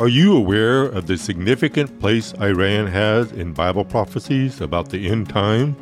[0.00, 5.28] Are you aware of the significant place Iran has in Bible prophecies about the end
[5.28, 5.76] time?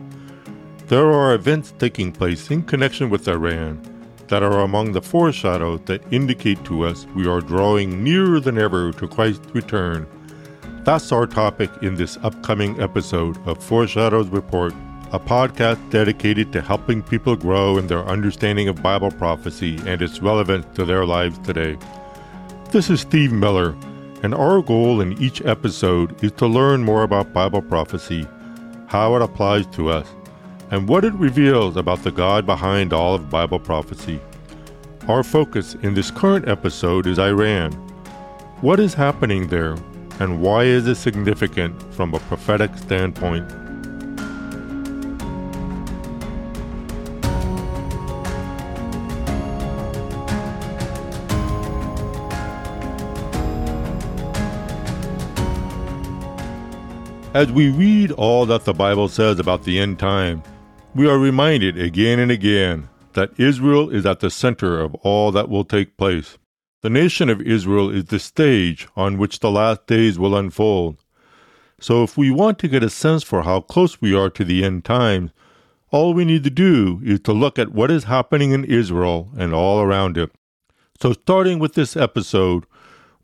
[0.88, 3.80] There are events taking place in connection with Iran
[4.26, 8.90] that are among the foreshadows that indicate to us we are drawing nearer than ever
[8.90, 10.04] to Christ's return.
[10.82, 14.74] That's our topic in this upcoming episode of Foreshadows Report
[15.12, 20.20] a podcast dedicated to helping people grow in their understanding of Bible prophecy and its
[20.20, 21.78] relevance to their lives today.
[22.70, 23.74] This is Steve Miller,
[24.22, 28.26] and our goal in each episode is to learn more about Bible prophecy,
[28.86, 30.08] how it applies to us,
[30.70, 34.20] and what it reveals about the God behind all of Bible prophecy.
[35.06, 37.72] Our focus in this current episode is Iran.
[38.60, 39.76] What is happening there,
[40.20, 43.50] and why is it significant from a prophetic standpoint?
[57.38, 60.42] As we read all that the Bible says about the end time,
[60.96, 65.48] we are reminded again and again that Israel is at the center of all that
[65.48, 66.36] will take place.
[66.82, 71.04] The nation of Israel is the stage on which the last days will unfold.
[71.78, 74.64] So, if we want to get a sense for how close we are to the
[74.64, 75.30] end times,
[75.92, 79.54] all we need to do is to look at what is happening in Israel and
[79.54, 80.32] all around it.
[81.00, 82.66] So, starting with this episode,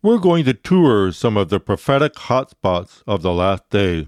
[0.05, 4.07] we're going to tour some of the prophetic hotspots of the last day.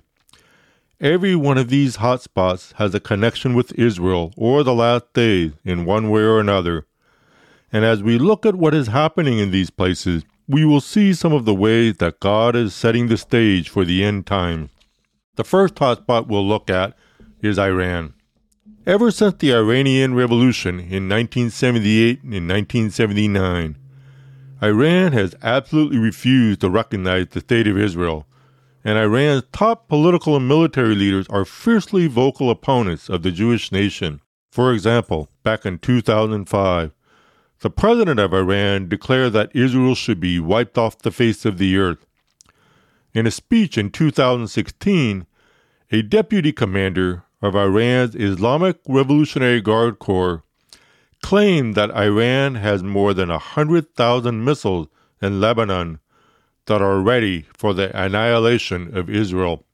[1.00, 5.86] Every one of these hotspots has a connection with Israel or the last days in
[5.86, 6.86] one way or another.
[7.72, 11.32] And as we look at what is happening in these places, we will see some
[11.32, 14.68] of the ways that God is setting the stage for the end time.
[15.36, 16.94] The first hotspot we'll look at
[17.40, 18.12] is Iran.
[18.86, 23.78] Ever since the Iranian Revolution in 1978 and 1979,
[24.62, 28.26] Iran has absolutely refused to recognize the State of Israel,
[28.82, 34.20] and Iran's top political and military leaders are fiercely vocal opponents of the Jewish nation.
[34.50, 36.92] For example, back in 2005,
[37.60, 41.76] the president of Iran declared that Israel should be wiped off the face of the
[41.76, 42.06] earth.
[43.12, 45.26] In a speech in 2016,
[45.90, 50.42] a deputy commander of Iran's Islamic Revolutionary Guard Corps
[51.22, 54.88] claimed that Iran has more than 100,000 missiles
[55.20, 56.00] in Lebanon
[56.66, 59.64] that are ready for the annihilation of Israel.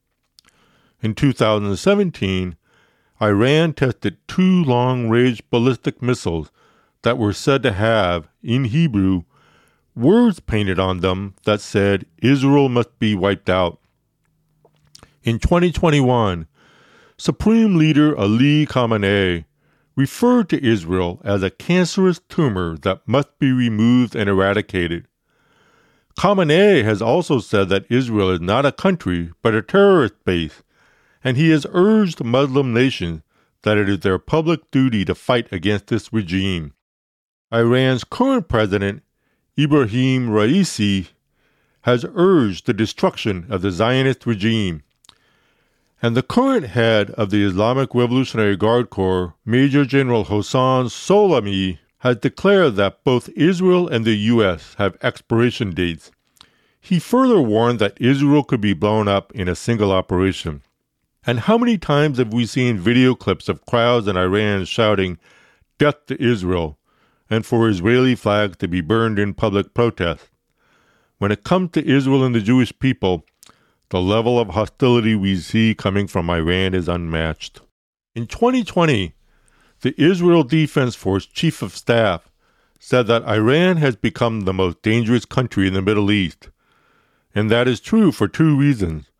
[1.01, 2.55] In 2017,
[3.21, 6.51] Iran tested two long range ballistic missiles
[7.03, 9.23] that were said to have, in Hebrew,
[9.95, 13.79] words painted on them that said, Israel must be wiped out.
[15.23, 16.47] In 2021,
[17.17, 19.45] Supreme Leader Ali Khamenei
[19.95, 25.07] referred to Israel as a cancerous tumor that must be removed and eradicated.
[26.17, 30.63] Khamenei has also said that Israel is not a country but a terrorist base,
[31.23, 33.21] and he has urged Muslim nations
[33.63, 36.73] that it is their public duty to fight against this regime.
[37.51, 39.03] Iran's current president,
[39.57, 41.09] Ibrahim Raisi,
[41.81, 44.83] has urged the destruction of the Zionist regime
[46.03, 52.17] and the current head of the Islamic Revolutionary Guard Corps, Major General Hossein Salami, has
[52.17, 54.75] declared that both Israel and the U.S.
[54.77, 56.11] have expiration dates.
[56.81, 60.61] He further warned that Israel could be blown up in a single operation.
[61.25, 65.17] And how many times have we seen video clips of crowds in Iran shouting,
[65.77, 66.77] Death to Israel,
[67.29, 70.29] and for Israeli flags to be burned in public protest?
[71.19, 73.23] When it comes to Israel and the Jewish people,
[73.93, 77.61] the level of hostility we see coming from Iran is unmatched.
[78.15, 79.13] In 2020,
[79.81, 82.27] the Israel Defense Force Chief of Staff
[82.79, 86.49] said that Iran has become the most dangerous country in the Middle East.
[87.35, 89.11] And that is true for two reasons.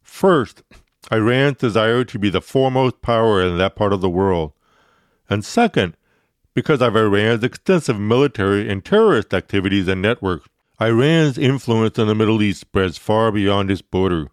[0.00, 0.62] First,
[1.10, 4.52] Iran's desire to be the foremost power in that part of the world.
[5.28, 5.96] And second,
[6.54, 10.48] because of Iran's extensive military and terrorist activities and networks.
[10.80, 14.28] Iran's influence in the Middle East spreads far beyond its border.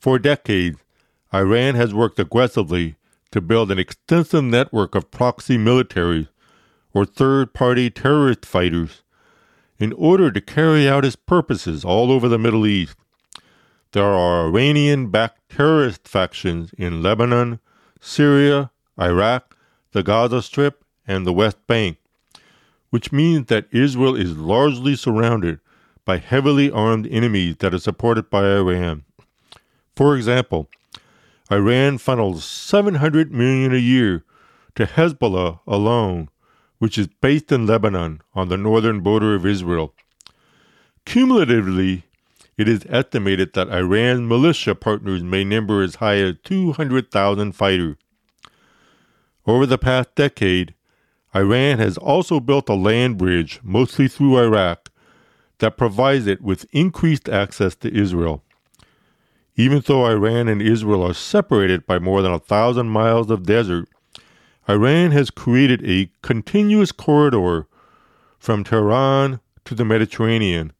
[0.00, 0.78] For decades,
[1.32, 2.96] Iran has worked aggressively
[3.30, 6.28] to build an extensive network of proxy militaries,
[6.92, 9.02] or third party terrorist fighters,
[9.78, 12.96] in order to carry out its purposes all over the Middle East.
[13.92, 17.60] There are Iranian backed terrorist factions in Lebanon,
[18.00, 19.56] Syria, Iraq,
[19.92, 21.98] the Gaza Strip, and the West Bank
[22.94, 25.58] which means that Israel is largely surrounded
[26.04, 29.02] by heavily armed enemies that are supported by Iran.
[29.96, 30.68] For example,
[31.50, 34.22] Iran funnels 700 million a year
[34.76, 36.28] to Hezbollah alone,
[36.78, 39.92] which is based in Lebanon on the northern border of Israel.
[41.04, 42.04] Cumulatively,
[42.56, 47.96] it is estimated that Iran's militia partners may number as high as 200,000 fighters.
[49.48, 50.74] Over the past decade,
[51.34, 54.90] Iran has also built a land bridge, mostly through Iraq,
[55.58, 58.42] that provides it with increased access to Israel.
[59.56, 63.88] Even though Iran and Israel are separated by more than a thousand miles of desert,
[64.68, 67.66] Iran has created a continuous corridor
[68.38, 70.72] from Tehran to the Mediterranean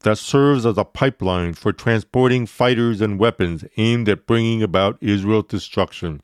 [0.00, 5.46] that serves as a pipeline for transporting fighters and weapons aimed at bringing about Israel's
[5.48, 6.20] destruction.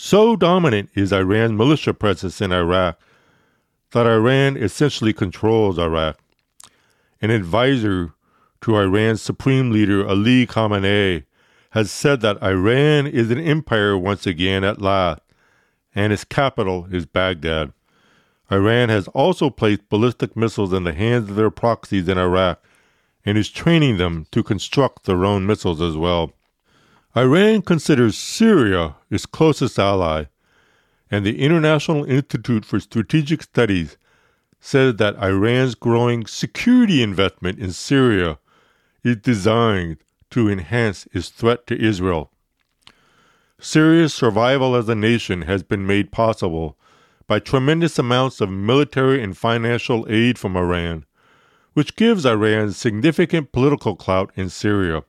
[0.00, 3.00] So dominant is Iran's militia presence in Iraq
[3.90, 6.20] that Iran essentially controls Iraq.
[7.20, 8.14] An advisor
[8.60, 11.24] to Iran's supreme leader Ali Khamenei
[11.70, 15.20] has said that Iran is an empire once again at last,
[15.96, 17.72] and its capital is Baghdad.
[18.52, 22.62] Iran has also placed ballistic missiles in the hands of their proxies in Iraq
[23.26, 26.32] and is training them to construct their own missiles as well.
[27.16, 30.24] Iran considers Syria its closest ally,
[31.10, 33.96] and the International Institute for Strategic Studies
[34.60, 38.38] said that Iran's growing security investment in Syria
[39.02, 39.98] is designed
[40.30, 42.30] to enhance its threat to Israel.
[43.58, 46.76] Syria's survival as a nation has been made possible
[47.26, 51.06] by tremendous amounts of military and financial aid from Iran,
[51.72, 55.04] which gives Iran significant political clout in Syria.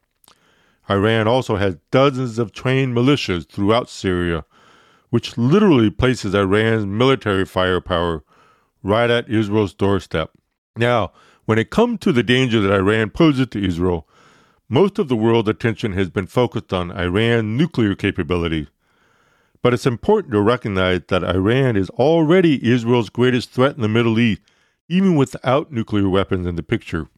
[0.89, 4.45] Iran also has dozens of trained militias throughout Syria,
[5.09, 8.23] which literally places Iran's military firepower
[8.81, 10.31] right at Israel's doorstep.
[10.75, 11.11] Now,
[11.45, 14.07] when it comes to the danger that Iran poses to Israel,
[14.67, 18.67] most of the world's attention has been focused on Iran's nuclear capabilities.
[19.61, 24.17] But it's important to recognize that Iran is already Israel's greatest threat in the Middle
[24.19, 24.41] East,
[24.87, 27.09] even without nuclear weapons in the picture.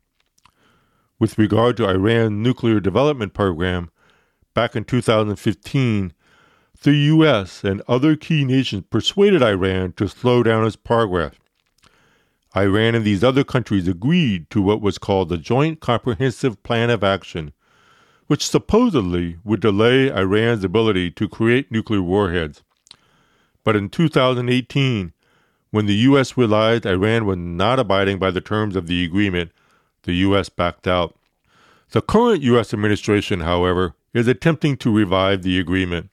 [1.22, 3.92] With regard to Iran's nuclear development program,
[4.56, 6.14] back in 2015,
[6.82, 7.64] the U.S.
[7.64, 11.36] and other key nations persuaded Iran to slow down its progress.
[12.58, 17.04] Iran and these other countries agreed to what was called the Joint Comprehensive Plan of
[17.04, 17.54] Action,
[18.26, 22.64] which supposedly would delay Iran's ability to create nuclear warheads.
[23.64, 25.14] But in 2018,
[25.70, 26.36] when the U.S.
[26.36, 29.52] realized Iran was not abiding by the terms of the agreement,
[30.04, 30.50] the U.S.
[30.50, 31.16] backed out.
[31.92, 32.74] The current U.S.
[32.74, 36.10] administration, however, is attempting to revive the agreement.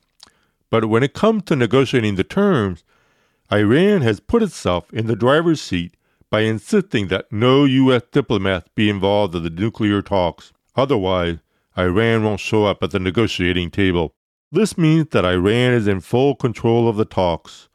[0.71, 2.85] But when it comes to negotiating the terms,
[3.51, 5.95] Iran has put itself in the driver's seat
[6.31, 8.03] by insisting that no U.S.
[8.13, 10.53] diplomats be involved in the nuclear talks.
[10.77, 11.39] Otherwise,
[11.77, 14.15] Iran won't show up at the negotiating table.
[14.53, 17.69] This means that Iran is in full control of the talks,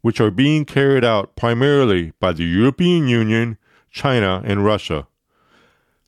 [0.00, 3.58] which are being carried out primarily by the European Union,
[3.90, 5.06] China, and Russia.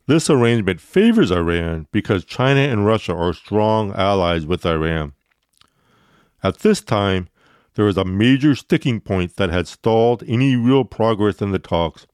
[0.07, 5.15] This arrangement favors Iran because China and Russia are strong allies with Iran.
[6.43, 7.29] At this time,
[7.75, 12.07] there is a major sticking point that had stalled any real progress in the talks.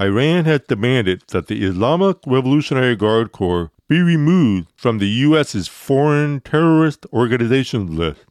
[0.00, 6.40] Iran had demanded that the Islamic Revolutionary Guard Corps be removed from the U.S.'s foreign
[6.40, 8.22] terrorist organizations list.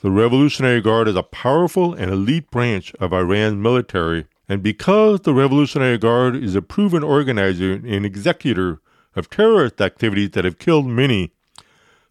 [0.00, 5.34] The Revolutionary Guard is a powerful and elite branch of Iran's military, and because the
[5.34, 8.80] Revolutionary Guard is a proven organizer and executor
[9.16, 11.32] of terrorist activities that have killed many,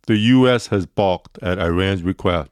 [0.07, 0.67] the U.S.
[0.67, 2.49] has balked at Iran's request.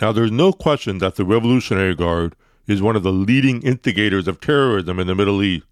[0.00, 2.34] Now, there's no question that the Revolutionary Guard
[2.66, 5.66] is one of the leading instigators of terrorism in the Middle East.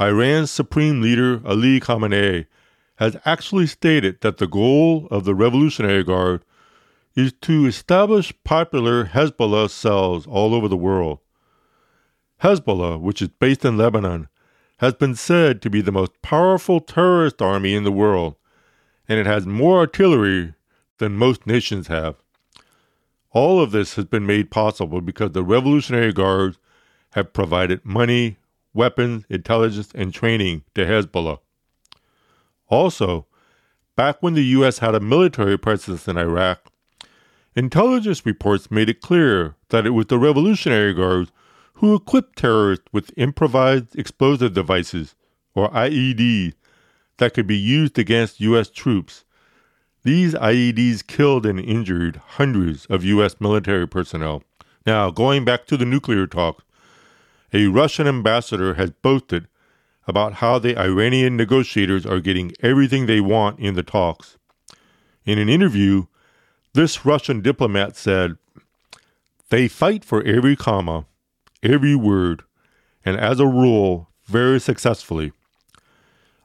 [0.00, 2.46] Iran's supreme leader, Ali Khamenei,
[2.96, 6.44] has actually stated that the goal of the Revolutionary Guard
[7.14, 11.18] is to establish popular Hezbollah cells all over the world.
[12.42, 14.28] Hezbollah, which is based in Lebanon,
[14.78, 18.36] has been said to be the most powerful terrorist army in the world,
[19.08, 20.54] and it has more artillery
[20.98, 22.16] than most nations have.
[23.32, 26.58] All of this has been made possible because the Revolutionary Guards
[27.12, 28.38] have provided money,
[28.72, 31.40] weapons, intelligence, and training to Hezbollah.
[32.68, 33.26] Also,
[33.96, 34.78] back when the U.S.
[34.78, 36.70] had a military presence in Iraq,
[37.54, 41.30] intelligence reports made it clear that it was the Revolutionary Guards
[41.80, 45.14] who equipped terrorists with improvised explosive devices,
[45.54, 46.52] or IEDs,
[47.16, 48.68] that could be used against U.S.
[48.68, 49.24] troops.
[50.02, 53.40] These IEDs killed and injured hundreds of U.S.
[53.40, 54.42] military personnel.
[54.84, 56.64] Now, going back to the nuclear talks,
[57.50, 59.48] a Russian ambassador has boasted
[60.06, 64.36] about how the Iranian negotiators are getting everything they want in the talks.
[65.24, 66.06] In an interview,
[66.74, 68.36] this Russian diplomat said,
[69.48, 71.06] They fight for every comma,
[71.62, 72.42] every word,
[73.04, 75.32] and as a rule, very successfully.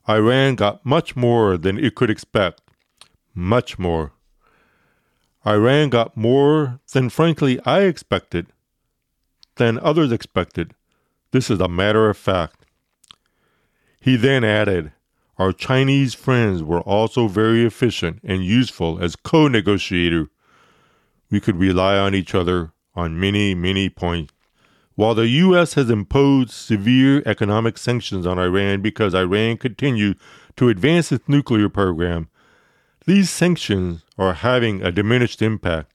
[0.07, 2.61] Iran got much more than it could expect.
[3.33, 4.13] Much more.
[5.45, 8.47] Iran got more than, frankly, I expected,
[9.55, 10.73] than others expected.
[11.31, 12.65] This is a matter of fact.
[13.99, 14.91] He then added,
[15.37, 20.29] Our Chinese friends were also very efficient and useful as co negotiator.
[21.29, 24.34] We could rely on each other on many, many points.
[24.95, 25.73] While the U.S.
[25.73, 30.17] has imposed severe economic sanctions on Iran because Iran continued
[30.55, 32.29] to advance its nuclear program,
[33.05, 35.91] these sanctions are having a diminished impact.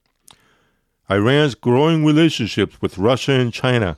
[1.09, 3.97] Iran's growing relationships with Russia and China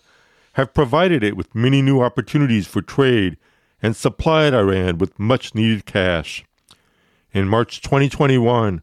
[0.53, 3.37] have provided it with many new opportunities for trade
[3.81, 6.45] and supplied Iran with much needed cash.
[7.33, 8.81] In March 2021,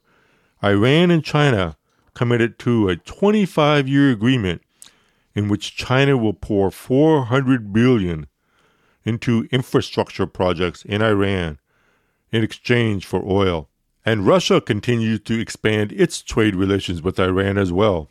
[0.63, 1.79] Iran and China
[2.13, 4.61] committed to a 25 year agreement
[5.35, 8.27] in which China will pour 400 billion
[9.05, 11.59] into infrastructure projects in Iran
[12.33, 13.69] in exchange for oil.
[14.05, 18.11] And Russia continues to expand its trade relations with Iran as well.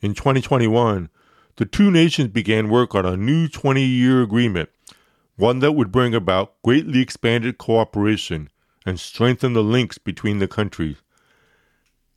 [0.00, 1.08] In 2021,
[1.56, 4.68] the two nations began work on a new 20 year agreement,
[5.36, 8.50] one that would bring about greatly expanded cooperation
[8.84, 10.96] and strengthen the links between the countries.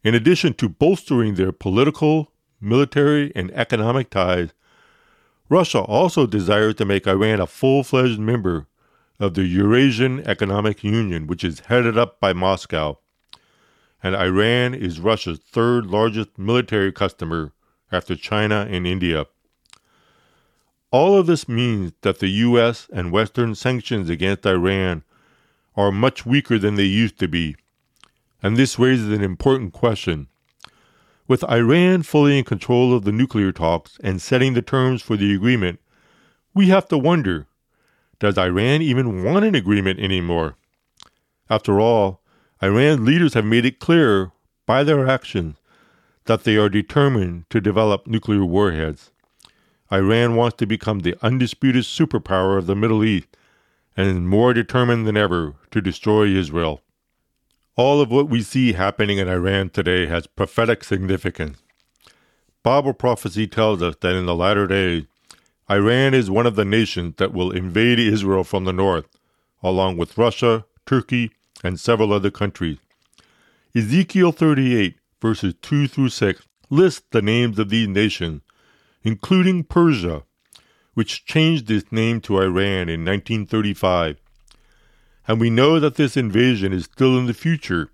[0.03, 4.53] In addition to bolstering their political, military, and economic ties,
[5.49, 8.67] Russia also desires to make Iran a full fledged member
[9.19, 12.97] of the Eurasian Economic Union, which is headed up by Moscow.
[14.03, 17.53] And Iran is Russia's third largest military customer
[17.91, 19.25] after China and India.
[20.91, 22.87] All of this means that the U.S.
[22.93, 25.03] and Western sanctions against Iran
[25.75, 27.55] are much weaker than they used to be.
[28.41, 30.27] And this raises an important question.
[31.27, 35.33] With Iran fully in control of the nuclear talks and setting the terms for the
[35.33, 35.79] agreement,
[36.53, 37.47] we have to wonder
[38.19, 40.55] does Iran even want an agreement anymore?
[41.49, 42.21] After all,
[42.63, 44.31] Iran's leaders have made it clear
[44.65, 45.57] by their actions
[46.25, 49.11] that they are determined to develop nuclear warheads.
[49.91, 53.27] Iran wants to become the undisputed superpower of the Middle East
[53.95, 56.81] and is more determined than ever to destroy Israel.
[57.77, 61.59] All of what we see happening in Iran today has prophetic significance.
[62.63, 65.03] Bible prophecy tells us that in the latter days,
[65.69, 69.05] Iran is one of the nations that will invade Israel from the north,
[69.61, 71.29] along with Russia, Turkey,
[71.63, 72.79] and several other countries.
[73.75, 78.41] Ezekiel 38, verses 2 through 6, lists the names of these nations,
[79.03, 80.23] including Persia,
[80.95, 84.17] which changed its name to Iran in 1935
[85.27, 87.89] and we know that this invasion is still in the future,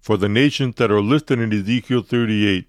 [0.00, 2.68] for the nations that are listed in Ezekiel 38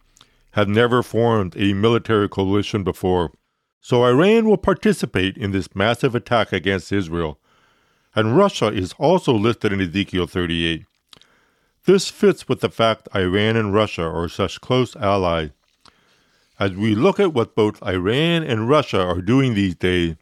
[0.52, 3.32] have never formed a military coalition before.
[3.82, 7.40] So Iran will participate in this massive attack against Israel.
[8.16, 10.86] And Russia is also listed in Ezekiel 38.
[11.84, 15.52] This fits with the fact Iran and Russia are such close allies.
[16.58, 20.16] As we look at what both Iran and Russia are doing these days,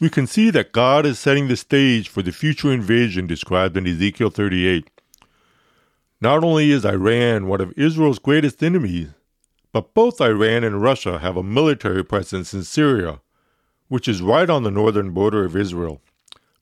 [0.00, 3.86] we can see that God is setting the stage for the future invasion described in
[3.86, 4.88] Ezekiel 38.
[6.20, 9.08] Not only is Iran one of Israel's greatest enemies,
[9.72, 13.20] but both Iran and Russia have a military presence in Syria,
[13.88, 16.00] which is right on the northern border of Israel.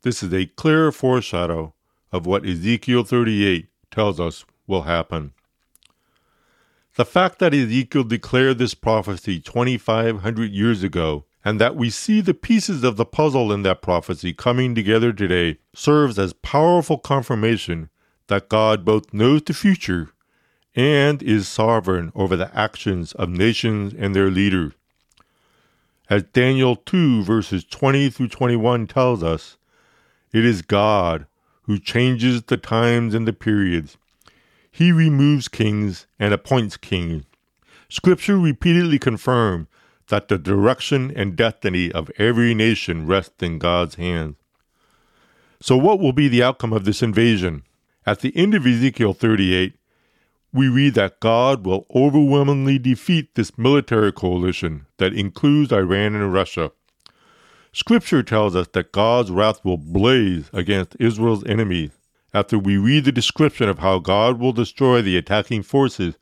[0.02, 1.74] This is a clear foreshadow
[2.12, 5.32] of what Ezekiel 38 tells us will happen.
[6.96, 12.34] The fact that Ezekiel declared this prophecy 2,500 years ago and that we see the
[12.34, 17.88] pieces of the puzzle in that prophecy coming together today serves as powerful confirmation
[18.26, 20.10] that God both knows the future
[20.74, 24.72] and is sovereign over the actions of nations and their leaders.
[26.10, 29.56] As Daniel 2 verses 20 through 21 tells us,
[30.32, 31.26] it is God
[31.62, 33.96] who changes the times and the periods.
[34.68, 37.22] He removes kings and appoints kings.
[37.88, 39.68] Scripture repeatedly confirms
[40.08, 44.36] that the direction and destiny of every nation rests in God's hands.
[45.60, 47.62] So, what will be the outcome of this invasion?
[48.04, 49.74] At the end of Ezekiel 38,
[50.52, 56.72] we read that God will overwhelmingly defeat this military coalition that includes Iran and Russia.
[57.72, 61.90] Scripture tells us that God's wrath will blaze against Israel's enemies.
[62.32, 66.16] After we read the description of how God will destroy the attacking forces,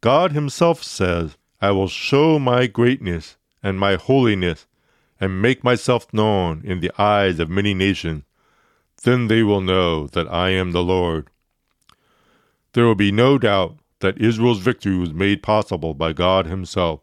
[0.00, 4.66] God Himself says, I will show my greatness and my holiness
[5.20, 8.24] and make myself known in the eyes of many nations.
[9.02, 11.28] Then they will know that I am the Lord.
[12.72, 17.00] There will be no doubt that Israel's victory was made possible by God Himself.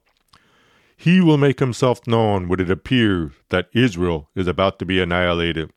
[0.96, 5.72] He will make Himself known when it appears that Israel is about to be annihilated.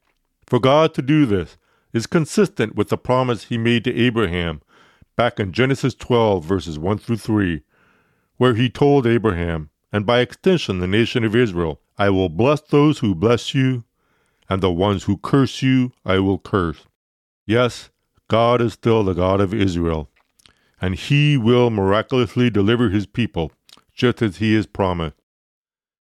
[0.47, 1.59] For God to do this,
[1.93, 4.63] is consistent with the promise he made to Abraham
[5.17, 7.63] back in Genesis 12, verses 1 through 3,
[8.40, 13.00] where he told Abraham, and by extension the nation of Israel, I will bless those
[13.00, 13.85] who bless you,
[14.49, 16.87] and the ones who curse you I will curse.
[17.44, 17.90] Yes,
[18.28, 20.09] God is still the God of Israel,
[20.80, 23.52] and he will miraculously deliver his people,
[23.92, 25.16] just as he has promised.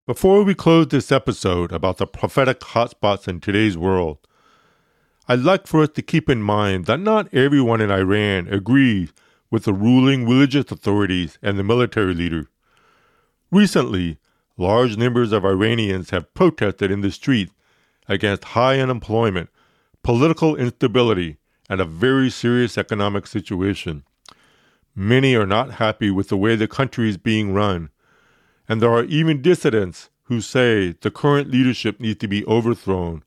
[0.07, 4.17] Before we close this episode about the prophetic hotspots in today's world,
[5.27, 9.11] I'd like for us to keep in mind that not everyone in Iran agrees
[9.49, 12.47] with the ruling religious authorities and the military leader.
[13.51, 14.17] Recently,
[14.57, 17.53] large numbers of Iranians have protested in the streets
[18.07, 19.49] against high unemployment,
[20.03, 21.37] political instability,
[21.69, 24.03] and a very serious economic situation.
[24.95, 27.89] Many are not happy with the way the country is being run
[28.69, 33.23] and there are even dissidents who say the current leadership needs to be overthrown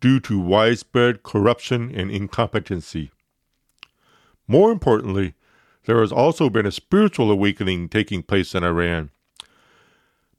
[0.00, 3.10] due to widespread corruption and incompetency.
[4.46, 5.34] More importantly,
[5.88, 9.08] there has also been a spiritual awakening taking place in Iran.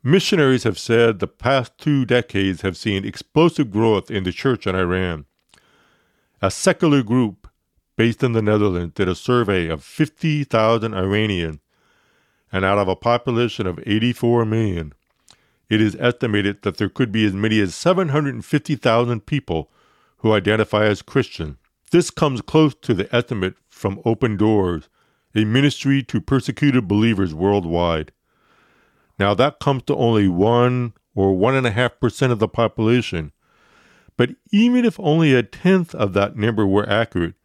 [0.03, 4.75] Missionaries have said the past two decades have seen explosive growth in the church in
[4.75, 5.25] Iran.
[6.39, 7.50] A secular group
[7.96, 11.58] based in the Netherlands did a survey of 50,000 Iranians
[12.51, 14.94] and out of a population of 84 million,
[15.68, 19.72] it is estimated that there could be as many as 750,000 people
[20.18, 21.58] who identify as Christian.
[21.89, 24.89] This comes close to the estimate from Open Doors,
[25.39, 28.12] a ministry to persecuted believers worldwide.
[29.17, 33.31] Now, that comes to only 1 or 1.5% of the population,
[34.17, 37.36] but even if only a tenth of that number were accurate,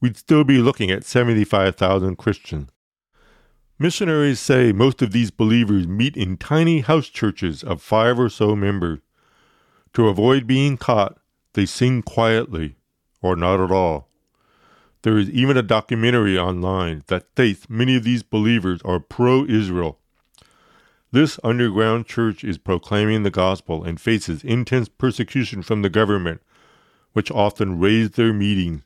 [0.00, 2.70] we'd still be looking at 75,000 Christians.
[3.78, 8.54] Missionaries say most of these believers meet in tiny house churches of five or so
[8.54, 8.98] members.
[9.94, 11.18] To avoid being caught,
[11.54, 12.76] they sing quietly
[13.22, 14.09] or not at all.
[15.02, 19.98] There is even a documentary online that states many of these believers are pro Israel.
[21.12, 26.42] This underground church is proclaiming the gospel and faces intense persecution from the government,
[27.12, 28.82] which often raids their meetings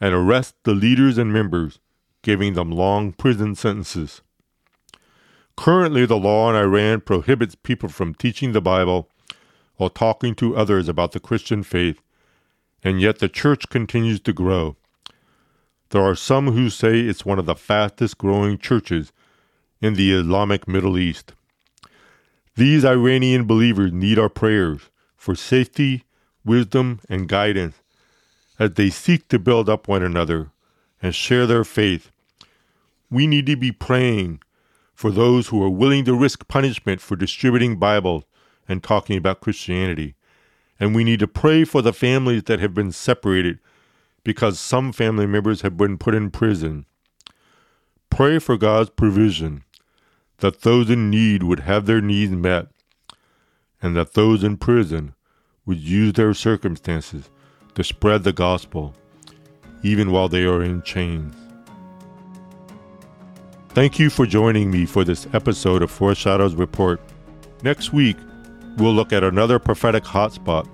[0.00, 1.80] and arrests the leaders and members,
[2.22, 4.20] giving them long prison sentences.
[5.56, 9.10] Currently, the law in Iran prohibits people from teaching the Bible
[9.78, 12.00] or talking to others about the Christian faith,
[12.84, 14.76] and yet the church continues to grow.
[15.90, 19.12] There are some who say it's one of the fastest growing churches
[19.80, 21.32] in the Islamic Middle East.
[22.56, 26.04] These Iranian believers need our prayers for safety,
[26.44, 27.76] wisdom, and guidance
[28.58, 30.50] as they seek to build up one another
[31.02, 32.10] and share their faith.
[33.10, 34.40] We need to be praying
[34.94, 38.24] for those who are willing to risk punishment for distributing Bibles
[38.68, 40.14] and talking about Christianity.
[40.80, 43.58] And we need to pray for the families that have been separated
[44.26, 46.84] because some family members have been put in prison.
[48.10, 49.62] Pray for God's provision,
[50.38, 52.66] that those in need would have their needs met,
[53.80, 55.14] and that those in prison
[55.64, 57.30] would use their circumstances
[57.76, 58.96] to spread the gospel,
[59.84, 61.32] even while they are in chains.
[63.68, 67.00] Thank you for joining me for this episode of Foreshadows Report.
[67.62, 68.16] Next week,
[68.76, 70.68] we'll look at another prophetic hotspot,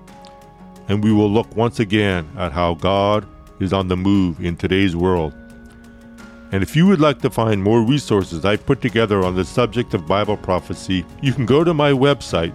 [0.89, 3.29] and we will look once again at how God
[3.63, 5.33] is on the move in today's world.
[6.53, 9.95] And if you would like to find more resources I've put together on the subject
[9.95, 12.55] of Bible prophecy, you can go to my website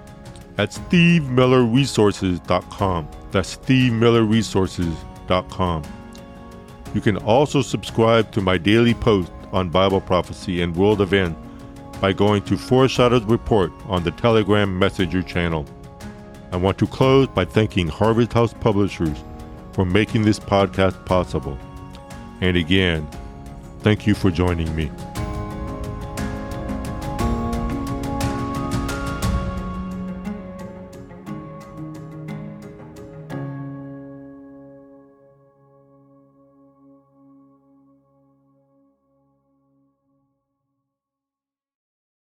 [0.60, 3.08] at stevemillerresources.com.
[3.32, 5.84] That's stevemillerresources.com.
[6.94, 11.40] You can also subscribe to my daily post on Bible prophecy and world events
[12.00, 15.66] by going to Foreshadows Report on the Telegram Messenger channel.
[16.52, 19.18] I want to close by thanking Harvest House Publishers
[19.78, 21.56] for making this podcast possible.
[22.42, 23.08] And again,
[23.82, 24.90] thank you for joining me.